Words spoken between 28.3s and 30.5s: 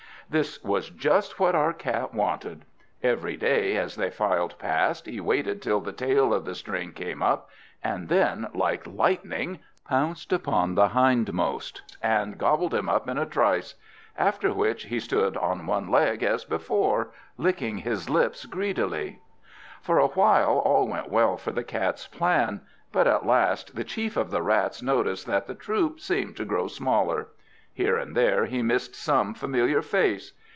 he missed some familiar face.